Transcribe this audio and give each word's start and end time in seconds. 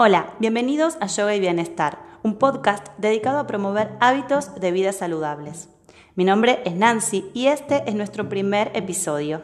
Hola, 0.00 0.34
bienvenidos 0.38 0.96
a 1.00 1.08
Yoga 1.08 1.34
y 1.34 1.40
Bienestar, 1.40 1.98
un 2.22 2.36
podcast 2.36 2.86
dedicado 2.98 3.40
a 3.40 3.48
promover 3.48 3.96
hábitos 3.98 4.54
de 4.60 4.70
vida 4.70 4.92
saludables. 4.92 5.70
Mi 6.14 6.24
nombre 6.24 6.62
es 6.64 6.76
Nancy 6.76 7.28
y 7.34 7.48
este 7.48 7.82
es 7.84 7.96
nuestro 7.96 8.28
primer 8.28 8.70
episodio. 8.74 9.42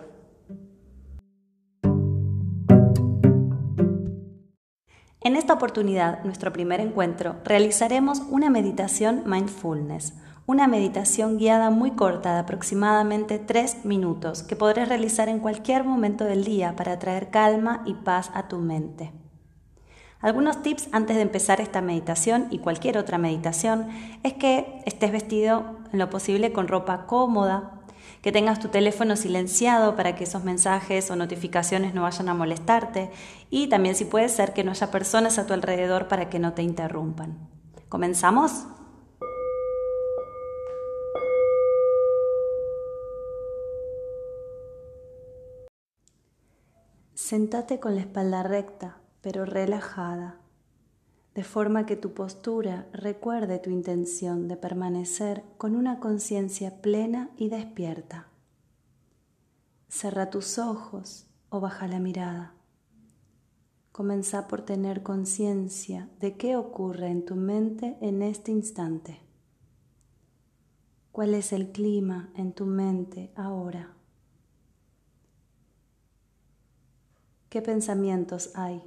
En 5.23 5.35
esta 5.35 5.55
oportunidad, 5.55 6.23
nuestro 6.23 6.53
primer 6.53 6.79
encuentro, 6.79 7.35
realizaremos 7.45 8.21
una 8.31 8.49
meditación 8.49 9.25
mindfulness, 9.27 10.15
una 10.47 10.69
meditación 10.69 11.37
guiada 11.37 11.71
muy 11.71 11.97
corta 11.97 12.33
de 12.33 12.39
aproximadamente 12.39 13.41
3 13.41 13.85
minutos 13.85 14.45
que 14.45 14.55
podrás 14.55 14.89
realizar 14.89 15.29
en 15.29 15.41
cualquier 15.41 15.83
momento 15.83 16.23
del 16.23 16.45
día 16.45 16.77
para 16.77 17.01
traer 17.01 17.31
calma 17.31 17.83
y 17.87 17.95
paz 17.95 18.31
a 18.35 18.47
tu 18.47 18.59
mente. 18.59 19.24
Algunos 20.25 20.63
tips 20.63 20.89
antes 20.93 21.17
de 21.17 21.23
empezar 21.23 21.61
esta 21.61 21.83
meditación 21.83 22.47
y 22.51 22.59
cualquier 22.61 22.97
otra 22.97 23.19
meditación 23.19 23.89
es 24.23 24.33
que 24.33 24.81
estés 24.87 25.13
vestido 25.13 25.77
en 25.93 25.99
lo 25.99 26.09
posible 26.09 26.51
con 26.51 26.67
ropa 26.67 27.05
cómoda, 27.05 27.83
que 28.23 28.33
tengas 28.33 28.59
tu 28.59 28.69
teléfono 28.69 29.17
silenciado 29.17 29.97
para 29.97 30.17
que 30.17 30.25
esos 30.25 30.43
mensajes 30.43 31.11
o 31.11 31.17
notificaciones 31.17 31.93
no 31.93 32.01
vayan 32.01 32.31
a 32.31 32.35
molestarte 32.35 33.11
y 33.51 33.67
también 33.67 33.95
si 33.95 34.07
puede 34.07 34.31
ser 34.31 34.55
que 34.55 34.65
no 34.65 34.71
haya 34.71 34.91
personas 34.91 35.39
a 35.39 35.47
tu 35.47 35.53
alrededor 35.53 36.09
para 36.09 36.31
que 36.31 36.39
no 36.39 36.55
te 36.55 36.63
interrumpan. 36.63 37.37
¿Comenzamos? 37.91 38.65
Sentate 47.13 47.79
con 47.79 47.95
la 47.95 48.01
espalda 48.01 48.43
recta 48.43 49.04
pero 49.25 49.47
relajada, 49.47 50.37
de 51.35 51.45
forma 51.45 51.87
que 51.87 51.97
tu 51.97 52.13
postura 52.13 52.87
recuerde 52.93 53.59
tu 53.59 53.71
intención 53.71 54.49
de 54.49 54.59
permanecer 54.59 55.43
con 55.57 55.77
una 55.77 55.99
conciencia 55.99 56.83
plena 56.83 57.31
y 57.39 57.49
despierta. 57.49 58.29
Cerra 59.89 60.29
tus 60.29 60.59
ojos 60.59 61.25
o 61.49 61.59
baja 61.59 61.89
la 61.89 62.01
mirada. 62.01 62.53
Comenzá 63.93 64.47
por 64.47 64.61
tener 64.61 65.03
conciencia 65.03 66.11
de 66.21 66.37
qué 66.37 66.57
ocurre 66.57 67.09
en 67.09 67.25
tu 67.25 67.35
mente 67.35 67.97
en 68.03 68.21
este 68.21 68.53
instante. 68.53 69.23
¿Cuál 71.13 71.33
es 71.33 71.55
el 71.55 71.73
clima 71.73 72.31
en 72.37 72.53
tu 72.53 72.67
mente 72.67 73.33
ahora? 73.37 73.95
¿Qué 77.49 77.63
pensamientos 77.63 78.51
hay? 78.55 78.83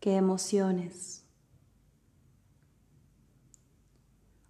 Qué 0.00 0.16
emociones. 0.16 1.24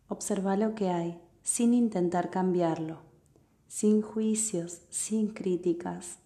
Observa 0.08 0.56
lo 0.56 0.74
que 0.74 0.90
hay 0.90 1.20
sin 1.42 1.74
intentar 1.74 2.30
cambiarlo, 2.30 3.00
sin 3.66 4.02
juicios, 4.02 4.82
sin 4.90 5.28
críticas. 5.28 6.18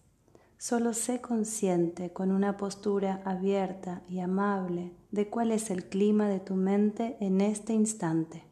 Solo 0.57 0.93
sé 0.93 1.21
consciente 1.21 2.13
con 2.13 2.31
una 2.31 2.55
postura 2.55 3.21
abierta 3.25 4.01
y 4.07 4.19
amable 4.19 4.93
de 5.11 5.29
cuál 5.29 5.51
es 5.51 5.69
el 5.69 5.89
clima 5.89 6.29
de 6.29 6.39
tu 6.39 6.55
mente 6.55 7.17
en 7.19 7.41
este 7.41 7.73
instante. 7.73 8.43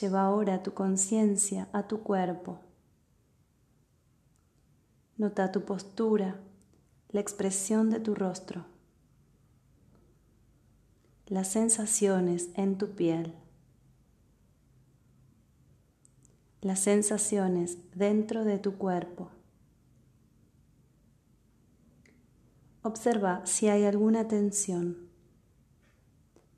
Lleva 0.00 0.22
ahora 0.22 0.62
tu 0.62 0.72
conciencia 0.72 1.68
a 1.72 1.88
tu 1.88 2.02
cuerpo 2.02 2.60
Nota 5.20 5.52
tu 5.52 5.66
postura, 5.66 6.40
la 7.10 7.20
expresión 7.20 7.90
de 7.90 8.00
tu 8.00 8.14
rostro, 8.14 8.64
las 11.26 11.48
sensaciones 11.48 12.48
en 12.54 12.78
tu 12.78 12.94
piel, 12.94 13.34
las 16.62 16.80
sensaciones 16.80 17.76
dentro 17.94 18.46
de 18.46 18.58
tu 18.58 18.78
cuerpo. 18.78 19.30
Observa 22.80 23.44
si 23.44 23.68
hay 23.68 23.84
alguna 23.84 24.26
tensión. 24.26 25.10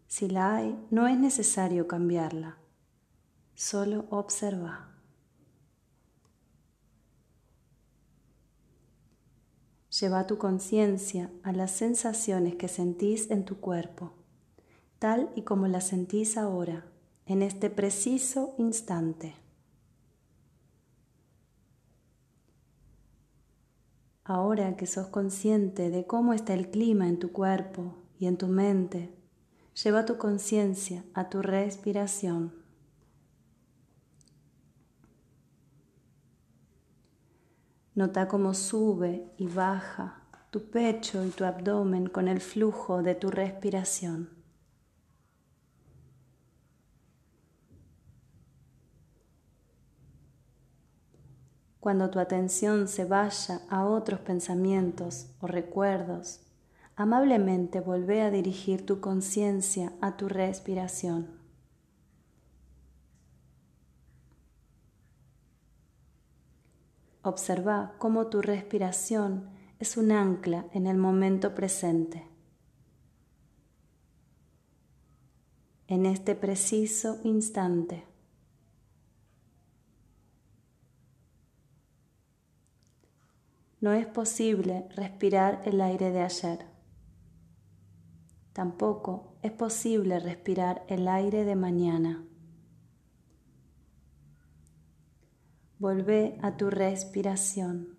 Si 0.07 0.29
la 0.29 0.55
hay, 0.55 0.87
no 0.89 1.09
es 1.09 1.19
necesario 1.19 1.89
cambiarla, 1.89 2.59
solo 3.57 4.07
observa. 4.11 4.92
Lleva 10.03 10.27
tu 10.27 10.37
conciencia 10.37 11.31
a 11.45 11.53
las 11.53 11.71
sensaciones 11.71 12.57
que 12.57 12.67
sentís 12.67 13.31
en 13.31 13.45
tu 13.45 13.61
cuerpo, 13.61 14.11
tal 14.99 15.31
y 15.37 15.43
como 15.43 15.69
las 15.69 15.87
sentís 15.87 16.37
ahora, 16.37 16.87
en 17.25 17.41
este 17.41 17.71
preciso 17.71 18.57
instante. 18.59 19.37
Ahora 24.25 24.77
que 24.77 24.89
sos 24.89 25.07
consciente 25.07 25.89
de 25.89 26.05
cómo 26.05 26.33
está 26.33 26.53
el 26.55 26.73
clima 26.73 27.07
en 27.07 27.21
tu 27.21 27.31
cuerpo 27.31 27.95
y 28.19 28.27
en 28.27 28.37
tu 28.39 28.49
mente, 28.49 29.15
lleva 29.85 30.05
tu 30.05 30.19
conciencia 30.19 31.05
a 31.15 31.29
tu 31.29 31.43
respiración. 31.43 32.62
Nota 37.95 38.27
cómo 38.27 38.55
sube 38.55 39.31
y 39.37 39.47
baja 39.47 40.23
tu 40.51 40.71
pecho 40.71 41.25
y 41.25 41.31
tu 41.31 41.45
abdomen 41.45 42.09
con 42.09 42.29
el 42.29 42.41
flujo 42.41 43.03
de 43.03 43.15
tu 43.15 43.31
respiración. 43.31 44.31
Cuando 51.81 52.11
tu 52.11 52.19
atención 52.19 52.87
se 52.87 53.05
vaya 53.05 53.63
a 53.69 53.85
otros 53.87 54.21
pensamientos 54.21 55.35
o 55.41 55.47
recuerdos, 55.47 56.41
amablemente 56.97 57.81
vuelve 57.81 58.23
a 58.23 58.31
dirigir 58.31 58.87
tu 58.87 59.01
conciencia 59.01 59.93
a 60.01 60.17
tu 60.17 60.29
respiración. 60.29 61.42
Observa 67.23 67.95
cómo 67.99 68.27
tu 68.27 68.43
respiración 68.43 69.49
es 69.79 69.97
un 69.97 70.11
ancla 70.11 70.67
en 70.73 70.89
el 70.89 70.97
momento 70.97 71.55
presente. 71.55 72.27
En 75.87 76.05
este 76.05 76.35
preciso 76.35 77.21
instante. 77.23 78.05
No 83.81 83.93
es 83.93 84.07
posible 84.07 84.89
respirar 84.97 85.63
el 85.65 85.81
aire 85.81 86.11
de 86.11 86.23
ayer. 86.23 86.67
Tampoco 88.53 89.37
es 89.43 89.53
posible 89.53 90.19
respirar 90.19 90.85
el 90.89 91.09
aire 91.09 91.45
de 91.45 91.57
mañana. 91.57 92.25
Volvé 95.83 96.39
a 96.43 96.57
tu 96.57 96.71
respiración. 96.71 97.99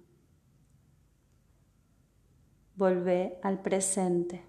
Volvé 2.78 3.42
al 3.44 3.62
presente. 3.62 4.46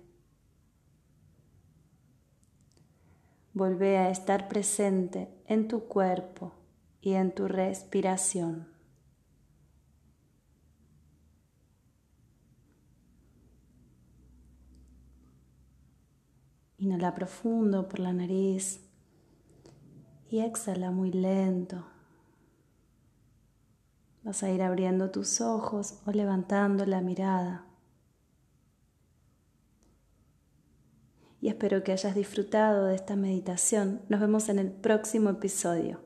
Volvé 3.53 3.99
a 3.99 4.11
estar 4.11 4.47
presente 4.47 5.35
en 5.47 5.67
tu 5.67 5.89
cuerpo 5.89 6.53
y 7.01 7.15
en 7.15 7.35
tu 7.35 7.49
respiración. 7.49 8.69
Inhala 16.79 17.13
profundo 17.17 17.89
por 17.89 17.99
la 17.99 18.13
nariz 18.13 18.89
y 20.31 20.39
exhala 20.39 20.93
muy 20.93 21.11
lento. 21.11 21.94
Vas 24.25 24.43
a 24.43 24.51
ir 24.51 24.63
abriendo 24.63 25.11
tus 25.11 25.43
ojos 25.43 26.01
o 26.07 26.11
levantando 26.11 26.87
la 26.87 27.03
mirada. 27.03 27.67
Y 31.43 31.49
espero 31.49 31.85
que 31.85 31.93
hayas 31.93 32.15
disfrutado 32.15 32.87
de 32.87 32.95
esta 32.95 33.17
meditación. 33.17 34.01
Nos 34.09 34.21
vemos 34.21 34.49
en 34.49 34.59
el 34.59 34.73
próximo 34.73 35.29
episodio. 35.29 36.01